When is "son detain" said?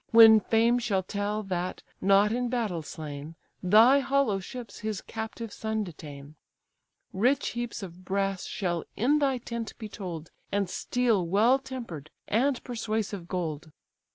5.53-6.37